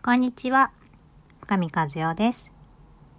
[0.00, 0.70] こんにちは。
[1.40, 2.52] 深見和代です。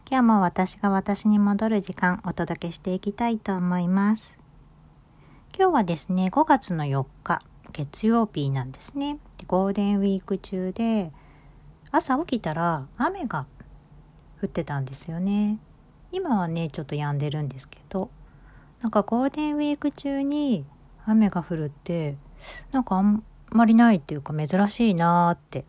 [0.10, 4.40] 今日も私が私に戻る時間お届けしていきたいと思います。
[5.56, 7.42] 今日はですね5月の4日
[7.74, 9.20] 月曜日なんですね。
[9.46, 11.12] ゴールデンウィーク中で
[11.92, 13.46] 朝起きたら雨が
[14.42, 15.60] 降ってたんですよね。
[16.14, 18.10] 今はねちょっと止んでるんですけど
[18.82, 20.66] なんかゴールデンウィーク中に
[21.06, 22.16] 雨が降るって
[22.72, 25.66] なんかあんまりないっていうか珍しいなーって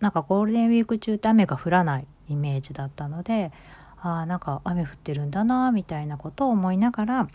[0.00, 3.52] なんかゴールデンウィーク中って雨が降らないイメージだったので
[4.00, 7.28] ああなんか雨降ってるんだなみたいなことを思いながら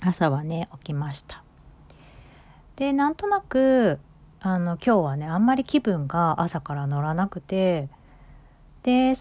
[0.00, 1.42] 朝はね起きました
[2.76, 3.98] でなんとなく
[4.40, 7.88] あの今日はねあんまり気分が朝から乗らなくて
[8.82, 9.16] で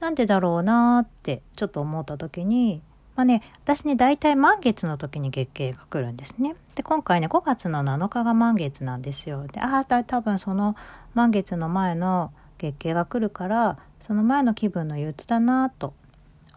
[0.00, 2.82] なんでだろうなってちょっと思った時に
[3.16, 6.54] まあね、私ね、大体満月の時に月経が来るんですね。
[6.74, 9.46] で、今回ね、5月の7日が満月なんですよ。
[9.46, 10.76] で、ああ、多分その
[11.16, 15.94] 満月の前の月経が来るから、その前の気分の憂鬱だなと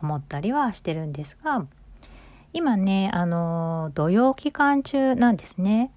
[0.02, 1.66] 思ったりはしてるんですが、
[2.54, 5.92] 今ね、あの、土曜期間中なんですね。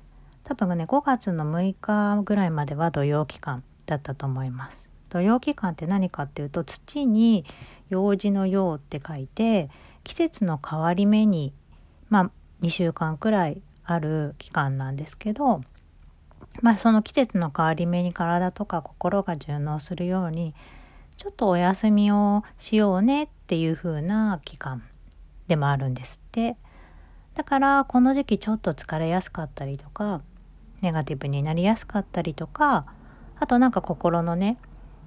[0.45, 4.89] 多分ね、5月の6日ぐらいまでは土曜期間だったと思います。
[5.11, 7.45] 土曜期間って何かっていうと、土に
[7.91, 9.69] 用事の用って書いて、
[10.05, 11.53] 季節の変わり目に
[12.09, 15.63] まあ2週間くらいある期間なんですけど
[16.61, 20.55] まあその季節の変わり目に体とか心が順応するように
[21.17, 24.83] ちょっとお休みをしようねっていう風な期間
[25.49, 26.57] でもあるんですって
[27.35, 30.23] だからこの時期ちょっと疲れやすかったりとか
[30.83, 32.87] ネガティブになりやすかったりとか
[33.39, 34.59] あとなんか心のね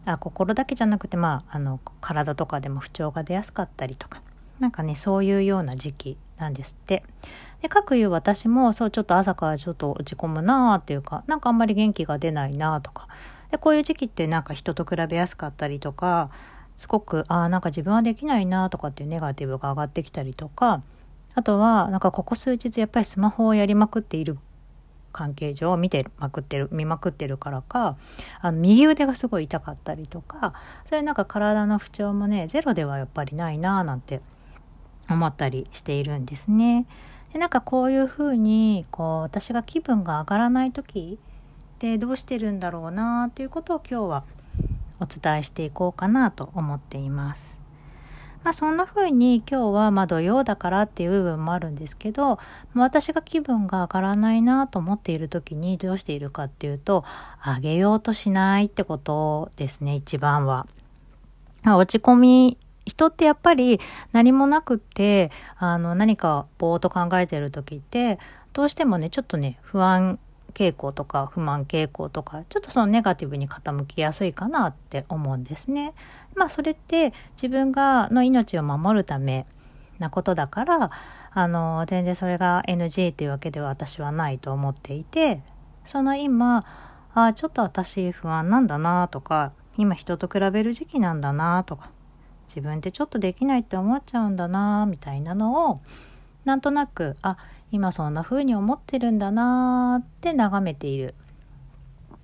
[0.05, 4.21] あ心だけじゃなくてまああの体とかでも不調が出やすかったりとか
[4.59, 7.03] なんかねそういうような時期なんですって。
[7.65, 13.07] でかくいう私もそうちょっと朝からちょっと落ち込むなーっていうかなんかあんまり元気が出ないなとか
[13.49, 16.29] でこういう時期ってなんか人と比べやすかったりとか
[16.77, 20.83] すごくああなんか自分はできないなとかっていうネガティブが上がってきたりとか
[21.33, 24.37] あとはなんかここ数日やっぱりスマホをやりまくっている
[25.11, 27.97] 関係上見てまくってる見まくってるからか
[28.41, 30.53] あの右腕がすごい痛かったりとか
[30.87, 34.21] そういうなんか体の不調もねゼロではやっぱりないなーなんて
[35.09, 36.85] 思ったりしているんですね。
[37.35, 41.19] でなんかこういうふうにこう私が気分が上がらない時
[41.75, 44.23] ってどうしてるんだろうなっていうことを今日は
[45.01, 47.59] お伝えしていこうかなと思っています。
[48.45, 52.39] まあそんな風に今日はま土曜だからっていう部分もあるんですけど
[52.73, 57.03] 私が気分が上がらないなと思っている時にどうしているかっていうと
[57.45, 60.67] 上げようとしないってことですね一番は。
[61.65, 63.79] 落ち込み人ってやっぱり
[64.11, 68.19] 何もなくって、あの、何かぼーっと考えてる時って、
[68.53, 70.19] どうしてもね、ちょっとね、不安
[70.53, 75.93] 傾向とか不満傾向とか、ちょっとそのネガティブに傾きやすいかなって思うんですね。
[76.35, 79.45] まあそれって自分がの命を守るため
[79.99, 80.91] なことだから、
[81.31, 85.41] あの、全然それが NG っていうわけでは私はないと思っていて、
[85.85, 86.65] その今、
[87.13, 91.89] ああちょっと私不安なんだなとか、今人と比べる時期なんだなとか、
[92.47, 95.81] 自分ってちょっとできないって思っちゃうんだなみたいなのを
[96.45, 97.37] なんとなくあ
[97.71, 101.15] 今そんな風に思ってるんだなって眺めている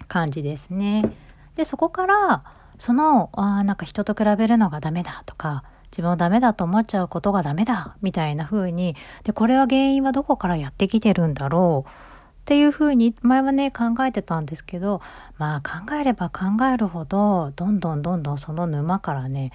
[0.07, 1.11] 感じですね。
[1.55, 2.43] でそこから
[2.77, 15.01] そのあなんか人と比べるのがダメだとか自分をダメだと思っちゃうことがダメだみたいな風にでこれは原因はどこからやってきてるんだろうっていうふうに前はね考えてたんですけど
[15.37, 19.51] まあ考えれば考えるほどどんどんどんどんその沼からね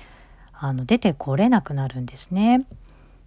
[0.59, 2.67] あの出てこれなくなるんですね。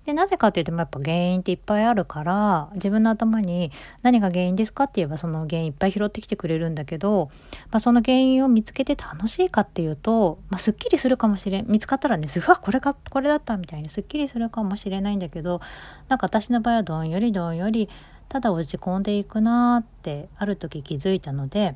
[0.06, 7.30] でなぜかというとやっぱ原因っていっぱいあるから自分の頭に何が原因ですかって言えばその原因いっぱい拾ってきてくれるんだけど、
[7.70, 15.62] まあ、その原因を見つけて楽しいかっていうと、まあ、すっきりするかもしれん見つかったらねすわこれかこれだったみたいにすっきりするかもしれないんだけど
[16.08, 17.88] なんか私の場合はどんよりどんより
[18.30, 21.76] ただ落ち込んでいくなってある時気づいたので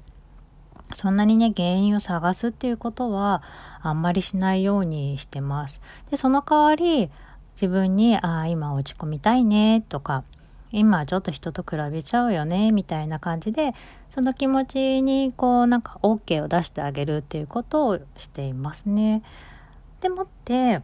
[0.95, 3.41] そんなにね、原因を探すっていうことは
[3.81, 5.81] あんまりしないようにしてます。
[6.09, 7.09] で、その代わり
[7.55, 10.23] 自分に、ああ、今落ち込みたいねとか、
[10.71, 13.73] 今ちょっと人と比べちゃうよねみたいな感じで、
[14.09, 19.21] その気持ちにこうなんか OK を出してあげるっていうことをしていますね。
[20.01, 20.81] でもって、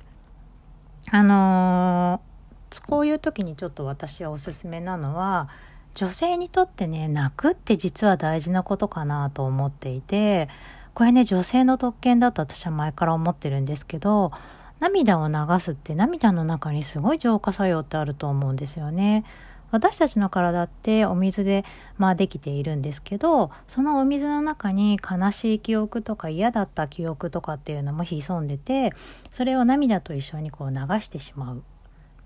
[1.11, 5.49] あのー、こういう時にちょっと私はおすすめなのは、
[5.95, 10.47] 女性にとってね泣くって実は大事なことかなと思っていて
[10.93, 14.31] これね女性の特権だと私は前から思ってるんですけど
[14.79, 19.25] 涙を流すって涙の中にすごい浄化作用ってあると思うんですよね。
[19.71, 21.63] 私たちの体ってお水で、
[21.97, 28.93] まあ、できているんですけどそのお水の中に悲しい記憶とか嫌だった記憶とかっていうのも潜んでて
[29.31, 31.63] それを涙と一緒にこう流してしまう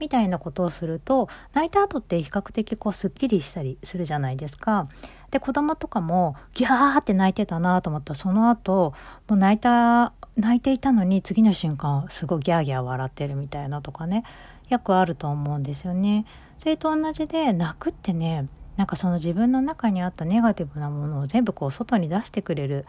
[0.03, 4.89] みたいなことをすると泣いた後って比較的こうすっきりしたりするじゃないですか。
[5.31, 8.94] で子供とかもギャーって泣いてたなと思ったらその後
[9.29, 14.25] もう泣いた泣いていたのに次の瞬間すごいギャーギャー笑ってるみたいなとかね
[14.67, 16.25] よくあると思うんですよね。
[16.59, 22.85] それと同じで泣くってねなんかその自分の中にあったネガティブなものを全部こう外に出してくれる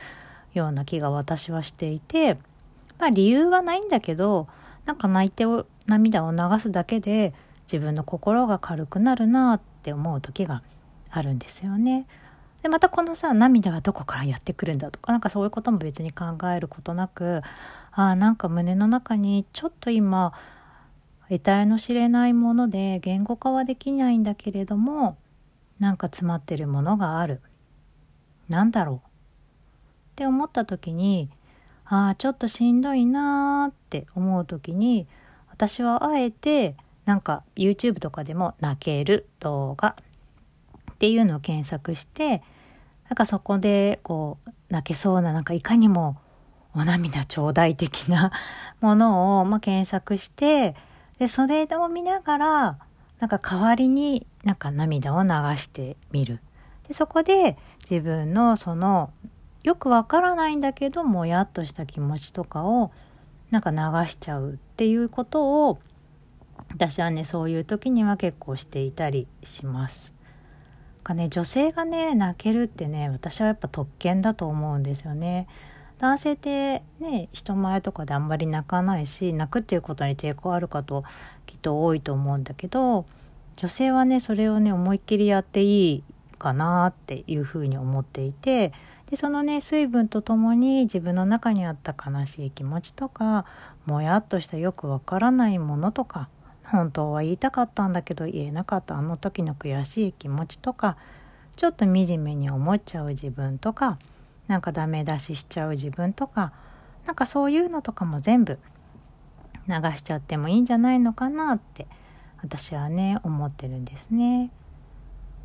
[0.52, 2.34] ような気が私はしていて
[2.98, 4.48] まあ理由はないんだけど
[4.86, 5.44] なんか泣いて
[5.86, 7.34] 涙を流すだけで
[7.64, 10.62] 自分の心が軽くなるなって思う時が
[11.10, 12.06] あるんですよね。
[12.62, 17.42] でまたこのさ涙はどこからやってくるんだとかなんかそういうことも別に考えることなく
[17.92, 20.32] あなんか胸の中にちょっと今
[21.28, 25.18] 得体の知れないもので言語化はできないんだけれども
[25.78, 27.42] なんか詰まってるものがある
[28.48, 29.00] なんだろうっ
[30.16, 31.28] て思った時に
[31.84, 35.06] ああちょっとしんどいなーって思う時に
[35.54, 36.74] 私はあえて
[37.04, 39.96] なんか YouTube とかでも泣ける動画
[40.92, 42.42] っていうのを検索して
[43.08, 46.16] なんかそこでこう泣けそうななんかいかにも
[46.74, 48.32] お涙頂戴的な
[48.80, 50.74] ものを、まあ、検索して
[51.20, 52.78] でそれを見ながら
[53.20, 56.40] なんか代わりになんか涙を流してみる。
[56.88, 57.56] でそこで
[57.88, 59.10] 自分のその
[59.62, 62.90] よくわからないんだけどもやっとした気持ちとかを
[63.50, 63.76] なんか流
[64.08, 65.78] しちゃうっていうことを
[66.70, 70.12] 私はねそういう時には結構していたりします。
[71.04, 75.46] かね女性がね泣けるってね私はやっぱ特権だと思うんですよね。
[75.98, 81.04] 男性ってね人前とかであんまり泣かないし泣くっていうことに抵抗あるかと
[81.46, 83.06] きっと多いと思うんだけど
[83.56, 86.04] 女性はねそれをね思いっきりやっていい
[86.38, 88.72] かなっていうふうに思っていて
[89.14, 93.46] でそのね水分とともに自分の中にあった悲しい気持ちとか
[93.86, 96.28] もやっとしたよくわからないものとか
[96.64, 100.96] 本当は言いたかったんだけど言えなかったあの時の悔しい気持ちとか
[101.54, 104.00] ちょっと惨めに思っちゃう自分とか
[104.48, 106.52] なんかダメ出ししちゃう自分とか
[107.06, 108.58] なんかそういうのとかも全部
[109.68, 111.86] 流しちゃってもいいんじゃないのかなって
[112.42, 114.50] 私はね思ってるんですね。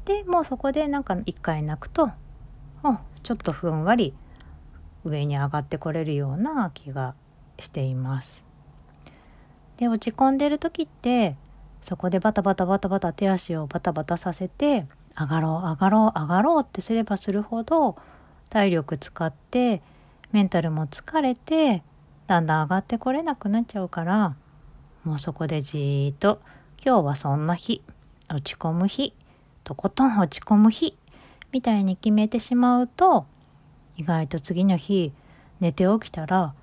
[0.05, 2.09] でもうそこでなんか一回泣くと
[3.23, 4.13] ちょっとふんわり
[5.03, 7.15] 上に上がってこれるような気が
[7.59, 8.43] しています。
[9.77, 11.35] で落ち込んでる時って
[11.83, 14.85] そこでバタバタバタバタ手足をバタバタさせて
[15.17, 17.97] 上がろう上がろう上がろうってすればするほど
[18.49, 19.81] 体力使って
[20.31, 21.83] メンタルも疲れて
[22.27, 24.35] だんだん上がってこれなくなっちゃうから
[25.03, 26.41] もうそこでじーっと
[26.83, 27.81] 今日はそんな日
[28.29, 29.13] 落ち込む日
[29.63, 30.97] とことん落ち込む日
[31.51, 33.25] みたいに決めてしまうと
[33.97, 35.11] 意外と次の日
[35.59, 36.53] 寝て起きたら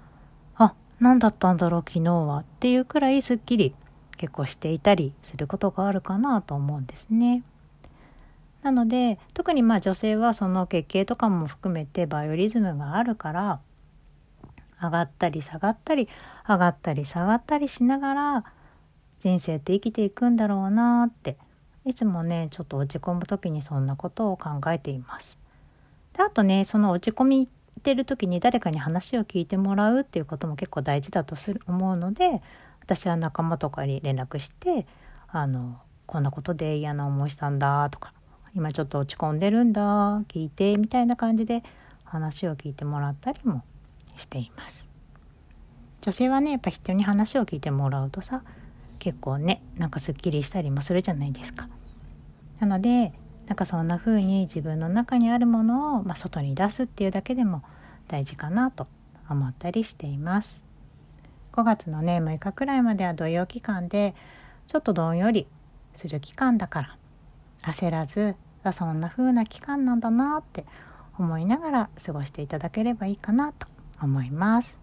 [0.56, 3.74] あ何だったんだろう昨日はっていうくらいすっきり
[4.16, 7.42] 結構していたりすることがあるかなと思うんですね。
[8.62, 13.60] なので特にまあ女性はその月経とかも含めてバイオリズムがあるから
[14.82, 16.08] 上がったり下がったり
[16.48, 18.44] 上がったり下がったりしながら
[19.20, 21.36] 人生って生きていくんだろうなって
[21.86, 25.38] いつもねちょっと落ち込む時にそんなことを考えています。
[26.12, 27.48] であとねその落ち込み
[27.82, 32.42] てる時に誰かに話を聞いてもらうっていうことも結構大事だとする思うので
[32.82, 34.86] 私は仲間とかに連絡して
[35.28, 38.12] あのこんなことで嫌な思いしたんだとか
[38.54, 39.82] 今ちょっと落ち込んでるんだ
[40.28, 41.62] 聞いてみたいな感じで
[42.04, 43.62] 話を聞いてもらったりも
[44.16, 44.86] しています
[46.00, 48.42] 女性はねやっぱ人に話を聞いてもらうとさ
[48.98, 51.68] 結構ねなんかすっきりしたりもするじゃないですか
[52.60, 53.12] なので
[53.46, 57.62] なんかそんな風に自分の中にあるものを、まあ、外に出すっていうだけでも
[58.08, 58.86] 大事かなと
[59.28, 60.60] 思ったりしています
[61.52, 64.14] 5月のね6日くらいまでは土曜期間で
[64.68, 65.46] ちょっとどんより
[65.96, 66.96] する期間だから
[67.62, 68.34] 焦らず
[68.72, 70.64] そんな風な期間なんだなって
[71.18, 73.66] 思いながら過ごしていただければいいかなと
[74.02, 74.76] 思います。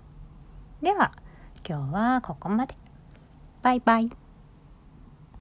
[0.82, 1.12] では
[1.68, 2.75] 今日はここまで。
[3.62, 4.23] バイバイ。